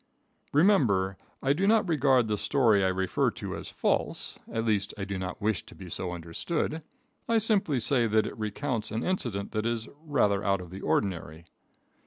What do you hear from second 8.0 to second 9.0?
that it recounts